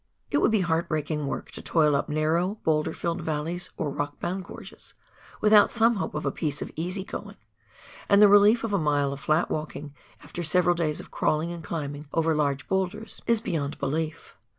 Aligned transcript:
It 0.31 0.39
would 0.39 0.49
be 0.49 0.61
heart 0.61 0.89
breaking 0.89 1.27
work 1.27 1.51
to 1.51 1.61
toil 1.61 1.95
up 1.95 2.09
narrow, 2.09 2.55
boulder 2.63 2.91
filled 2.91 3.21
valleys 3.21 3.69
or 3.77 3.91
rock 3.91 4.19
bound 4.19 4.45
gorges, 4.45 4.95
without 5.41 5.69
some 5.69 5.97
hope 5.97 6.15
of 6.15 6.25
a 6.25 6.31
piece 6.31 6.59
of 6.59 6.71
easy 6.75 7.03
going; 7.03 7.37
and 8.09 8.19
the 8.19 8.27
relief 8.27 8.63
of 8.63 8.73
a 8.73 8.79
mile 8.79 9.13
of 9.13 9.19
flat 9.19 9.51
walking, 9.51 9.93
after 10.23 10.41
several 10.41 10.73
days 10.73 10.99
of 10.99 11.11
crawling 11.11 11.51
and 11.51 11.63
climbing 11.63 12.07
over 12.15 12.33
large 12.33 12.67
boulders, 12.67 13.21
is 13.27 13.41
beyond 13.41 13.77
belief. 13.77 14.35